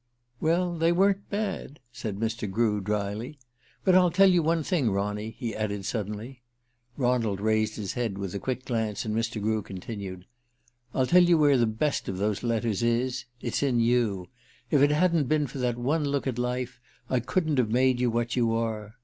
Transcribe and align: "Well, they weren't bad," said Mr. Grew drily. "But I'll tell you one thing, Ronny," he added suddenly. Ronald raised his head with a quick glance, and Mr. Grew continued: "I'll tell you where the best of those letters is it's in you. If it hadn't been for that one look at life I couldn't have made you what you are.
"Well, 0.39 0.79
they 0.79 0.91
weren't 0.91 1.29
bad," 1.29 1.79
said 1.91 2.17
Mr. 2.17 2.49
Grew 2.49 2.81
drily. 2.81 3.37
"But 3.83 3.93
I'll 3.93 4.09
tell 4.09 4.27
you 4.31 4.41
one 4.41 4.63
thing, 4.63 4.89
Ronny," 4.89 5.29
he 5.37 5.55
added 5.55 5.85
suddenly. 5.85 6.41
Ronald 6.97 7.39
raised 7.39 7.75
his 7.75 7.93
head 7.93 8.17
with 8.17 8.33
a 8.33 8.39
quick 8.39 8.65
glance, 8.65 9.05
and 9.05 9.15
Mr. 9.15 9.39
Grew 9.39 9.61
continued: 9.61 10.25
"I'll 10.91 11.05
tell 11.05 11.21
you 11.21 11.37
where 11.37 11.55
the 11.55 11.67
best 11.67 12.09
of 12.09 12.17
those 12.17 12.41
letters 12.41 12.81
is 12.81 13.25
it's 13.41 13.61
in 13.61 13.79
you. 13.79 14.27
If 14.71 14.81
it 14.81 14.89
hadn't 14.89 15.27
been 15.29 15.45
for 15.45 15.59
that 15.59 15.77
one 15.77 16.05
look 16.05 16.25
at 16.25 16.39
life 16.39 16.81
I 17.07 17.19
couldn't 17.19 17.59
have 17.59 17.69
made 17.69 17.99
you 17.99 18.09
what 18.09 18.35
you 18.35 18.53
are. 18.55 18.95